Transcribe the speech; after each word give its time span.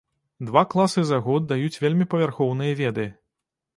Два 0.47 0.61
класы 0.71 1.03
за 1.11 1.19
год 1.27 1.45
даюць 1.53 1.81
вельмі 1.85 2.07
павярхоўныя 2.15 2.81
веды. 2.81 3.05